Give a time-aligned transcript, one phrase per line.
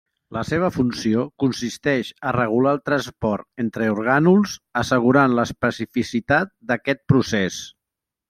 [0.35, 7.61] La seva funció consisteix a regular el transport entre orgànuls assegurant l'especificitat d'aquest procés.